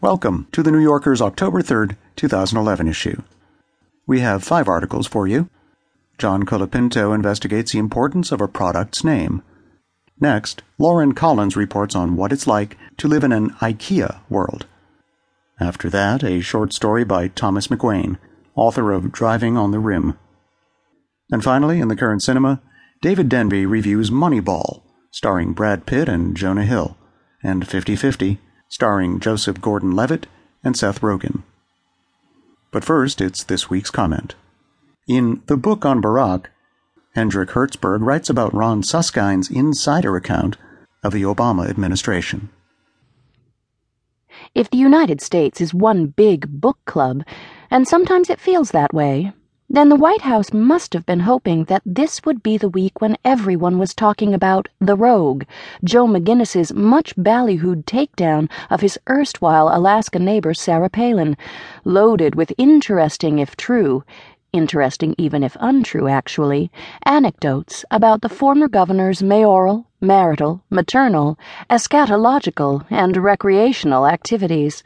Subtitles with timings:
[0.00, 3.20] Welcome to the New Yorker's October 3rd, 2011 issue.
[4.06, 5.50] We have five articles for you.
[6.18, 9.42] John Colapinto investigates the importance of a product's name.
[10.20, 14.66] Next, Lauren Collins reports on what it's like to live in an IKEA world.
[15.58, 18.18] After that, a short story by Thomas McGuane,
[18.54, 20.16] author of Driving on the Rim.
[21.32, 22.62] And finally, in the current cinema,
[23.02, 24.80] David Denby reviews Moneyball,
[25.10, 26.96] starring Brad Pitt and Jonah Hill,
[27.42, 28.38] and 50 50
[28.68, 30.26] starring Joseph Gordon Levitt
[30.62, 31.42] and Seth Rogen.
[32.70, 34.34] But first, it's this week's comment.
[35.06, 36.46] In The Book on Barack,
[37.14, 40.56] Hendrik Hertzberg writes about Ron Suskind's insider account
[41.02, 42.50] of the Obama administration.
[44.54, 47.24] If the United States is one big book club,
[47.70, 49.32] and sometimes it feels that way,
[49.70, 53.18] then the White House must have been hoping that this would be the week when
[53.24, 55.44] everyone was talking about The Rogue,
[55.84, 61.36] Joe McGinniss's much ballyhooed takedown of his erstwhile Alaska neighbor Sarah Palin,
[61.84, 64.04] loaded with interesting if true,
[64.54, 66.70] interesting even if untrue actually,
[67.04, 74.82] anecdotes about the former governor's mayoral, marital, maternal, eschatological, and recreational activities.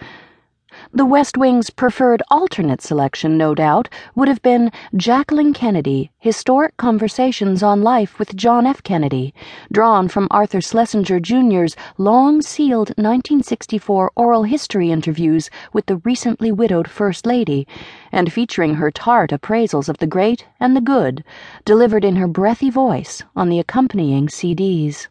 [0.91, 7.63] The West Wing's preferred alternate selection, no doubt, would have been Jacqueline Kennedy, Historic Conversations
[7.63, 8.83] on Life with John F.
[8.83, 9.33] Kennedy,
[9.71, 16.89] drawn from Arthur Schlesinger Jr.'s long sealed 1964 oral history interviews with the recently widowed
[16.89, 17.67] First Lady,
[18.11, 21.23] and featuring her tart appraisals of the great and the good,
[21.65, 25.07] delivered in her breathy voice on the accompanying CDs.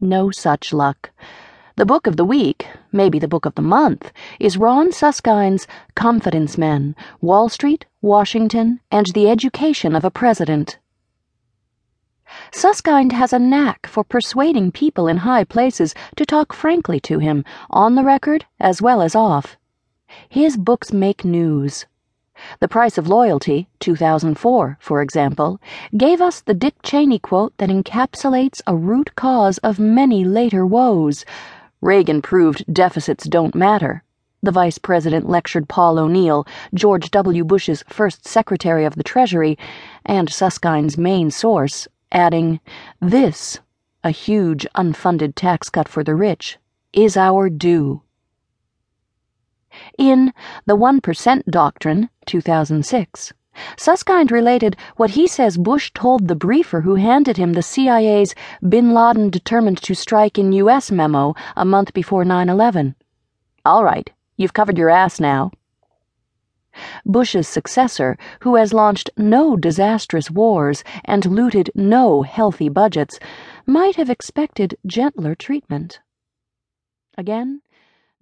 [0.00, 1.10] No such luck.
[1.76, 2.63] The book of the week,
[2.94, 9.06] maybe the book of the month, is Ron Suskind's Confidence Men Wall Street, Washington, and
[9.08, 10.78] the Education of a President.
[12.52, 17.44] Suskind has a knack for persuading people in high places to talk frankly to him,
[17.68, 19.56] on the record as well as off.
[20.28, 21.86] His books make news.
[22.58, 25.60] The Price of Loyalty, 2004, for example,
[25.96, 31.24] gave us the Dick Cheney quote that encapsulates a root cause of many later woes
[31.84, 34.02] Reagan proved deficits don't matter.
[34.42, 37.44] The vice president lectured Paul O'Neill, George W.
[37.44, 39.58] Bush's first secretary of the Treasury,
[40.06, 42.58] and Suskind's main source, adding,
[43.02, 43.60] This,
[44.02, 46.56] a huge unfunded tax cut for the rich,
[46.94, 48.00] is our due.
[49.98, 50.32] In
[50.64, 53.34] The 1% Doctrine, 2006,
[53.76, 58.34] Suskind related what he says Bush told the briefer who handed him the CIA's
[58.68, 60.90] Bin Laden determined to strike in U.S.
[60.90, 62.94] memo a month before 9 11.
[63.64, 65.50] All right, you've covered your ass now.
[67.06, 73.20] Bush's successor, who has launched no disastrous wars and looted no healthy budgets,
[73.64, 76.00] might have expected gentler treatment.
[77.16, 77.62] Again,